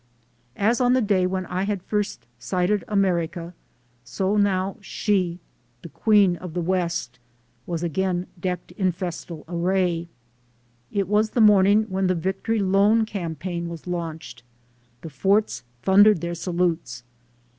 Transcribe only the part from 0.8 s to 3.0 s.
on the day when I had first sighted